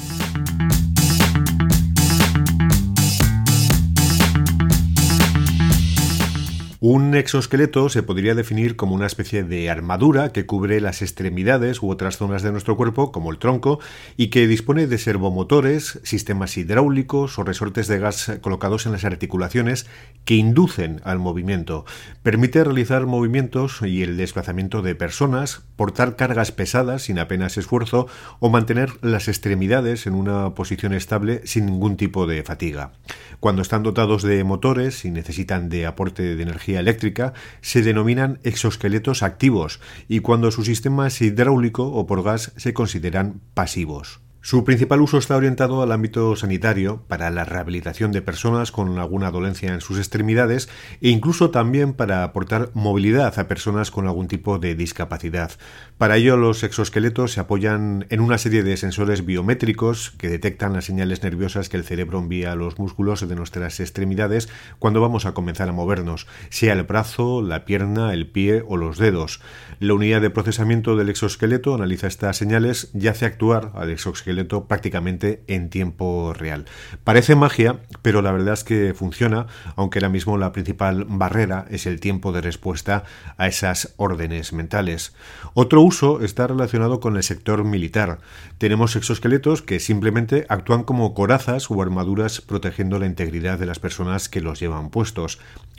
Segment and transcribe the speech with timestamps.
[6.85, 11.89] Un exoesqueleto se podría definir como una especie de armadura que cubre las extremidades u
[11.89, 13.79] otras zonas de nuestro cuerpo, como el tronco,
[14.17, 19.87] y que dispone de servomotores, sistemas hidráulicos o resortes de gas colocados en las articulaciones
[20.25, 21.85] que inducen al movimiento.
[22.25, 28.09] Permite realizar movimientos y el desplazamiento de personas, portar cargas pesadas sin apenas esfuerzo
[28.41, 32.91] o mantener las extremidades en una posición estable sin ningún tipo de fatiga.
[33.39, 39.23] Cuando están dotados de motores y necesitan de aporte de energía eléctrica se denominan exoesqueletos
[39.23, 44.21] activos y cuando su sistema es hidráulico o por gas se consideran pasivos.
[44.45, 49.31] Su principal uso está orientado al ámbito sanitario, para la rehabilitación de personas con alguna
[49.31, 50.69] dolencia en sus extremidades
[51.01, 55.53] e incluso también para aportar movilidad a personas con algún tipo de discapacidad.
[55.97, 60.87] Para ello los exoesqueletos se apoyan en una serie de sensores biométricos que detectan las
[60.87, 64.49] señales nerviosas que el cerebro envía a los músculos de nuestras extremidades
[64.81, 68.99] cuando vamos a comenzar a movernos, sea el brazo, la pierna, el pie o los
[68.99, 69.41] dedos.
[69.79, 74.32] La unidad de procesamiento del exoesqueleto analiza estas señales y hace actuar al exoesqueleto
[74.67, 76.67] prácticamente en tiempo real.
[77.05, 81.87] Parece magia, pero la verdad es que funciona, aunque ahora mismo la principal barrera es
[81.87, 83.05] el tiempo de respuesta
[83.37, 85.15] a esas órdenes mentales.
[85.55, 88.19] Otro uso está relacionado con el sector militar.
[88.59, 94.29] Tenemos exoesqueletos que simplemente actúan como corazas o armaduras protegiendo la integridad de las personas
[94.29, 95.39] que los llevan puestos.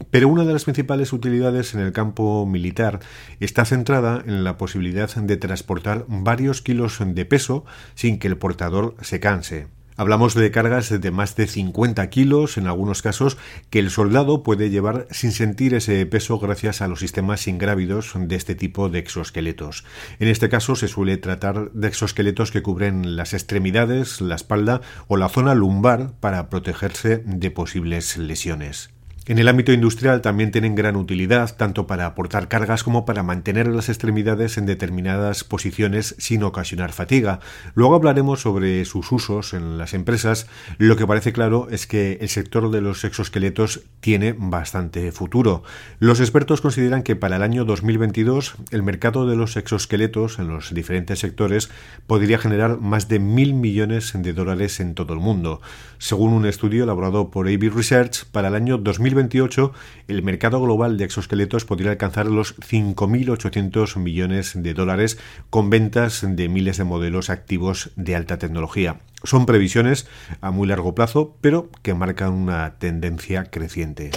[0.09, 2.99] Pero una de las principales utilidades en el campo militar
[3.39, 7.65] está centrada en la posibilidad de transportar varios kilos de peso
[7.95, 9.67] sin que el portador se canse.
[9.95, 13.37] Hablamos de cargas de más de 50 kilos en algunos casos
[13.69, 18.35] que el soldado puede llevar sin sentir ese peso gracias a los sistemas ingrávidos de
[18.35, 19.85] este tipo de exoesqueletos.
[20.19, 25.15] En este caso se suele tratar de exoesqueletos que cubren las extremidades, la espalda o
[25.15, 28.92] la zona lumbar para protegerse de posibles lesiones.
[29.25, 33.67] En el ámbito industrial también tienen gran utilidad, tanto para aportar cargas como para mantener
[33.67, 37.39] las extremidades en determinadas posiciones sin ocasionar fatiga.
[37.73, 40.47] Luego hablaremos sobre sus usos en las empresas.
[40.77, 45.63] Lo que parece claro es que el sector de los exoesqueletos tiene bastante futuro.
[45.99, 50.73] Los expertos consideran que para el año 2022 el mercado de los exoesqueletos en los
[50.73, 51.69] diferentes sectores
[52.07, 55.61] podría generar más de mil millones de dólares en todo el mundo.
[55.97, 59.73] Según un estudio elaborado por AB Research, para el año 2022 2028
[60.07, 65.17] el mercado global de exoesqueletos podría alcanzar los 5.800 millones de dólares
[65.49, 69.01] con ventas de miles de modelos activos de alta tecnología.
[69.23, 70.07] Son previsiones
[70.41, 74.11] a muy largo plazo, pero que marcan una tendencia creciente.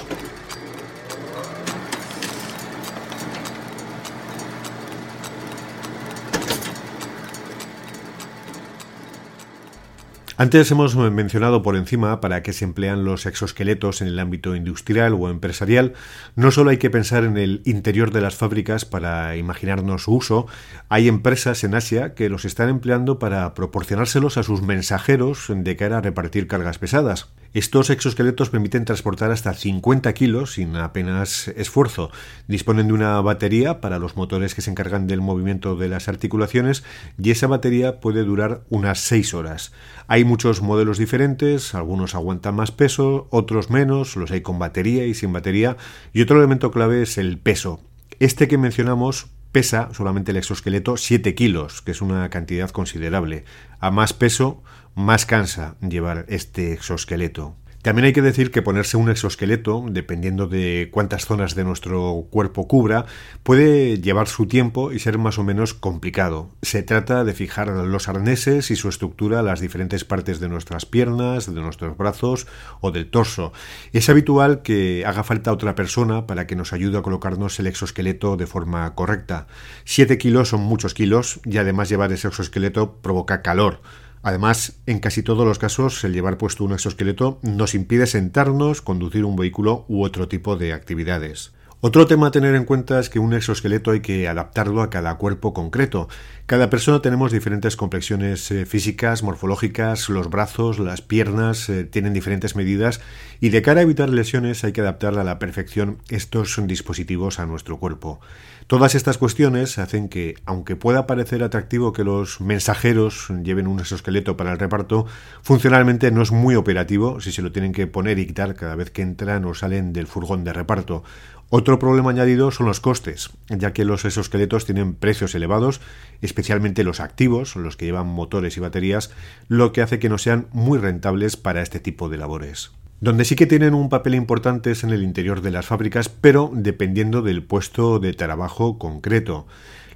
[10.38, 15.14] Antes hemos mencionado por encima para qué se emplean los exoesqueletos en el ámbito industrial
[15.14, 15.94] o empresarial.
[16.34, 20.47] No solo hay que pensar en el interior de las fábricas para imaginarnos su uso,
[20.91, 25.98] hay empresas en Asia que los están empleando para proporcionárselos a sus mensajeros de cara
[25.98, 27.30] a repartir cargas pesadas.
[27.54, 32.10] Estos exoesqueletos permiten transportar hasta 50 kilos sin apenas esfuerzo.
[32.48, 36.84] Disponen de una batería para los motores que se encargan del movimiento de las articulaciones
[37.18, 39.72] y esa batería puede durar unas 6 horas.
[40.06, 45.14] Hay muchos modelos diferentes, algunos aguantan más peso, otros menos, los hay con batería y
[45.14, 45.76] sin batería
[46.12, 47.80] y otro elemento clave es el peso.
[48.18, 53.47] Este que mencionamos pesa solamente el exoesqueleto 7 kilos, que es una cantidad considerable.
[53.80, 54.62] A más peso,
[54.94, 57.56] más cansa llevar este exoesqueleto.
[57.86, 62.66] También hay que decir que ponerse un exoesqueleto, dependiendo de cuántas zonas de nuestro cuerpo
[62.66, 63.06] cubra,
[63.44, 66.50] puede llevar su tiempo y ser más o menos complicado.
[66.62, 70.84] Se trata de fijar los arneses y su estructura a las diferentes partes de nuestras
[70.84, 72.48] piernas, de nuestros brazos
[72.80, 73.53] o del torso.
[73.92, 78.36] Es habitual que haga falta otra persona para que nos ayude a colocarnos el exoesqueleto
[78.36, 79.47] de forma correcta.
[79.84, 83.80] 7 kilos son muchos kilos y además llevar ese exoesqueleto provoca calor.
[84.26, 89.24] Además, en casi todos los casos, el llevar puesto un exoesqueleto nos impide sentarnos, conducir
[89.24, 91.52] un vehículo u otro tipo de actividades.
[91.82, 95.16] Otro tema a tener en cuenta es que un exoesqueleto hay que adaptarlo a cada
[95.16, 96.08] cuerpo concreto.
[96.46, 102.56] Cada persona tenemos diferentes complexiones eh, físicas, morfológicas, los brazos, las piernas eh, tienen diferentes
[102.56, 103.02] medidas
[103.40, 107.46] y de cara a evitar lesiones hay que adaptar a la perfección estos dispositivos a
[107.46, 108.20] nuestro cuerpo.
[108.68, 114.36] Todas estas cuestiones hacen que, aunque pueda parecer atractivo que los mensajeros lleven un exoesqueleto
[114.36, 115.06] para el reparto,
[115.42, 118.90] funcionalmente no es muy operativo si se lo tienen que poner y quitar cada vez
[118.90, 121.04] que entran o salen del furgón de reparto.
[121.48, 125.81] Otro problema añadido son los costes, ya que los exoesqueletos tienen precios elevados,
[126.21, 129.13] especialmente los activos, los que llevan motores y baterías,
[129.47, 132.72] lo que hace que no sean muy rentables para este tipo de labores.
[133.01, 136.51] Donde sí que tienen un papel importante es en el interior de las fábricas, pero
[136.53, 139.47] dependiendo del puesto de trabajo concreto.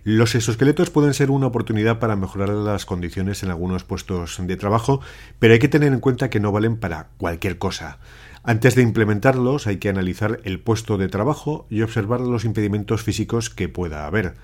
[0.05, 5.01] Los exoesqueletos pueden ser una oportunidad para mejorar las condiciones en algunos puestos de trabajo,
[5.39, 7.99] pero hay que tener en cuenta que no valen para cualquier cosa.
[8.43, 13.51] Antes de implementarlos hay que analizar el puesto de trabajo y observar los impedimentos físicos
[13.51, 14.35] que pueda haber.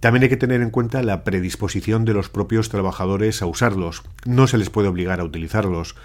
[0.00, 4.02] También hay que tener en cuenta la predisposición de los propios trabajadores a usarlos.
[4.26, 5.96] No se les puede obligar a utilizarlos.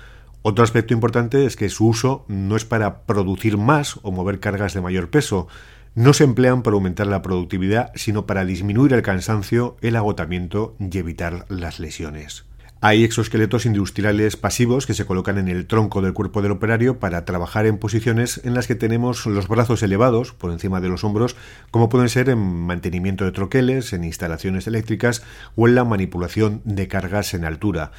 [0.44, 4.74] Otro aspecto importante es que su uso no es para producir más o mover cargas
[4.74, 5.48] de mayor peso.
[5.94, 10.98] No se emplean para aumentar la productividad, sino para disminuir el cansancio, el agotamiento y
[10.98, 12.46] evitar las lesiones.
[12.84, 17.26] Hay exoesqueletos industriales pasivos que se colocan en el tronco del cuerpo del operario para
[17.26, 21.36] trabajar en posiciones en las que tenemos los brazos elevados por encima de los hombros,
[21.70, 25.22] como pueden ser en mantenimiento de troqueles, en instalaciones eléctricas
[25.56, 27.92] o en la manipulación de cargas en altura.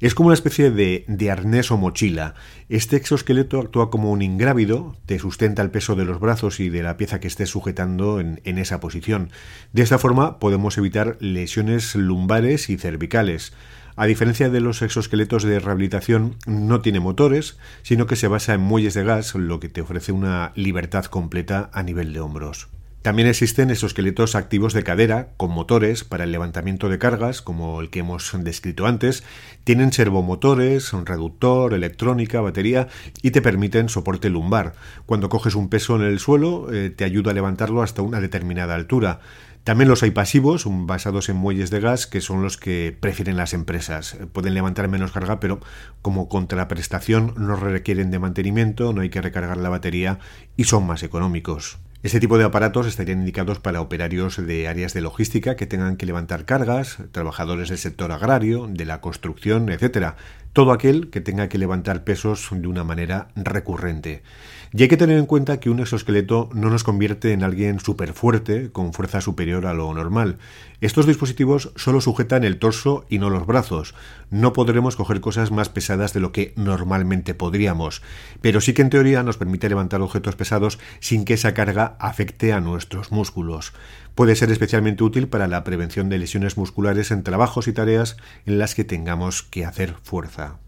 [0.00, 2.32] Es como una especie de, de arnés o mochila.
[2.70, 6.82] Este exoesqueleto actúa como un ingrávido, te sustenta el peso de los brazos y de
[6.82, 9.28] la pieza que estés sujetando en, en esa posición.
[9.74, 13.52] De esta forma podemos evitar lesiones lumbares y cervicales.
[14.00, 18.62] A diferencia de los exoesqueletos de rehabilitación, no tiene motores, sino que se basa en
[18.62, 22.68] muelles de gas, lo que te ofrece una libertad completa a nivel de hombros.
[23.02, 27.88] También existen exoesqueletos activos de cadera, con motores para el levantamiento de cargas, como el
[27.88, 29.22] que hemos descrito antes.
[29.64, 32.88] Tienen servomotores, un reductor, electrónica, batería
[33.20, 34.74] y te permiten soporte lumbar.
[35.04, 38.74] Cuando coges un peso en el suelo, eh, te ayuda a levantarlo hasta una determinada
[38.74, 39.20] altura.
[39.64, 43.52] También los hay pasivos, basados en muelles de gas, que son los que prefieren las
[43.52, 44.16] empresas.
[44.32, 45.60] Pueden levantar menos carga, pero
[46.00, 50.18] como contraprestación no requieren de mantenimiento, no hay que recargar la batería
[50.56, 51.78] y son más económicos.
[52.02, 56.06] Este tipo de aparatos estarían indicados para operarios de áreas de logística que tengan que
[56.06, 60.14] levantar cargas, trabajadores del sector agrario, de la construcción, etc.
[60.52, 64.24] Todo aquel que tenga que levantar pesos de una manera recurrente.
[64.72, 68.12] Y hay que tener en cuenta que un exoesqueleto no nos convierte en alguien súper
[68.12, 70.38] fuerte, con fuerza superior a lo normal.
[70.80, 73.94] Estos dispositivos solo sujetan el torso y no los brazos.
[74.30, 78.02] No podremos coger cosas más pesadas de lo que normalmente podríamos,
[78.40, 82.52] pero sí que en teoría nos permite levantar objetos pesados sin que esa carga afecte
[82.52, 83.72] a nuestros músculos.
[84.14, 88.16] Puede ser especialmente útil para la prevención de lesiones musculares en trabajos y tareas
[88.46, 90.58] en las que tengamos que hacer fuerza.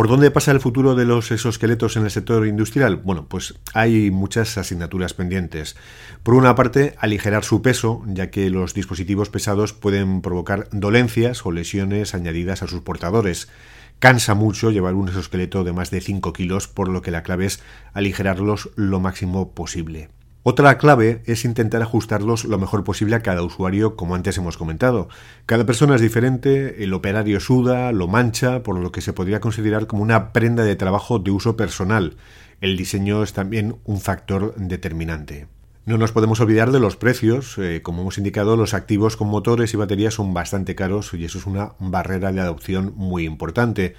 [0.00, 2.96] ¿Por dónde pasa el futuro de los exoesqueletos en el sector industrial?
[2.96, 5.76] Bueno, pues hay muchas asignaturas pendientes.
[6.22, 11.52] Por una parte, aligerar su peso, ya que los dispositivos pesados pueden provocar dolencias o
[11.52, 13.48] lesiones añadidas a sus portadores.
[13.98, 17.44] Cansa mucho llevar un exoesqueleto de más de 5 kilos, por lo que la clave
[17.44, 20.08] es aligerarlos lo máximo posible.
[20.42, 25.10] Otra clave es intentar ajustarlos lo mejor posible a cada usuario, como antes hemos comentado.
[25.44, 29.86] Cada persona es diferente, el operario suda, lo mancha, por lo que se podría considerar
[29.86, 32.16] como una prenda de trabajo de uso personal.
[32.62, 35.46] El diseño es también un factor determinante.
[35.84, 37.58] No nos podemos olvidar de los precios.
[37.58, 41.36] Eh, como hemos indicado, los activos con motores y baterías son bastante caros y eso
[41.36, 43.94] es una barrera de adopción muy importante.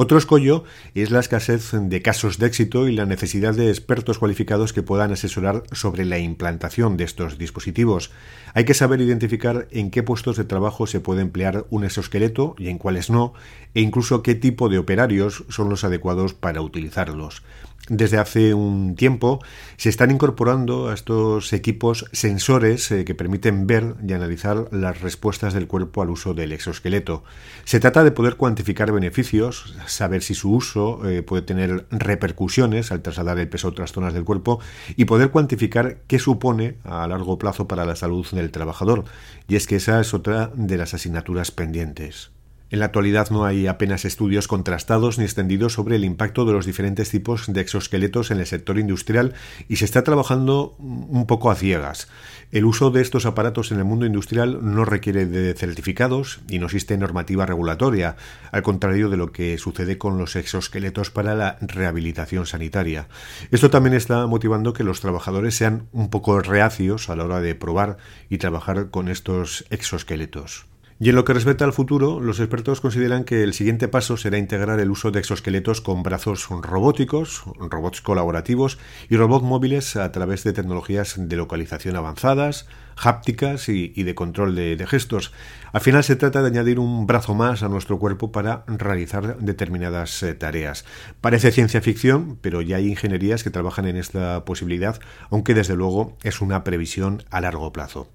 [0.00, 0.62] Otro escollo
[0.94, 5.10] es la escasez de casos de éxito y la necesidad de expertos cualificados que puedan
[5.10, 8.12] asesorar sobre la implantación de estos dispositivos.
[8.54, 12.68] Hay que saber identificar en qué puestos de trabajo se puede emplear un exoesqueleto y
[12.68, 13.32] en cuáles no,
[13.74, 17.42] e incluso qué tipo de operarios son los adecuados para utilizarlos
[17.88, 19.40] desde hace un tiempo
[19.76, 25.54] se están incorporando a estos equipos sensores eh, que permiten ver y analizar las respuestas
[25.54, 27.24] del cuerpo al uso del exoesqueleto.
[27.64, 33.02] Se trata de poder cuantificar beneficios, saber si su uso eh, puede tener repercusiones al
[33.02, 34.60] trasladar el peso a otras zonas del cuerpo
[34.96, 39.04] y poder cuantificar qué supone a largo plazo para la salud del trabajador.
[39.48, 42.30] Y es que esa es otra de las asignaturas pendientes.
[42.70, 46.66] En la actualidad no hay apenas estudios contrastados ni extendidos sobre el impacto de los
[46.66, 49.32] diferentes tipos de exoesqueletos en el sector industrial
[49.68, 52.08] y se está trabajando un poco a ciegas.
[52.52, 56.66] El uso de estos aparatos en el mundo industrial no requiere de certificados y no
[56.66, 58.16] existe normativa regulatoria,
[58.52, 63.08] al contrario de lo que sucede con los exoesqueletos para la rehabilitación sanitaria.
[63.50, 67.54] Esto también está motivando que los trabajadores sean un poco reacios a la hora de
[67.54, 67.96] probar
[68.28, 70.66] y trabajar con estos exoesqueletos.
[71.00, 74.36] Y en lo que respecta al futuro, los expertos consideran que el siguiente paso será
[74.36, 78.78] integrar el uso de exoesqueletos con brazos robóticos, robots colaborativos
[79.08, 82.66] y robots móviles a través de tecnologías de localización avanzadas,
[83.02, 85.32] hápticas y, de control de, gestos.
[85.72, 90.22] Al final se trata de añadir un brazo más a nuestro cuerpo para realizar determinadas
[90.22, 90.84] eh, tareas.
[91.20, 94.98] Parece ciencia ficción, pero ya hay ingenierías que trabajan en esta posibilidad,
[95.30, 98.08] aunque desde luego es una previsión a largo plazo.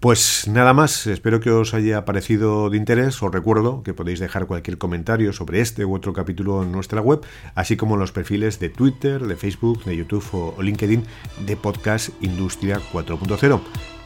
[0.00, 3.22] Pues nada más, espero que os haya parecido de interés.
[3.22, 7.20] Os recuerdo que podéis dejar cualquier comentario sobre este u otro capítulo en nuestra web,
[7.54, 11.04] así como en los perfiles de Twitter, de Facebook, de YouTube o LinkedIn
[11.46, 13.95] de Podcast Industria 4.0.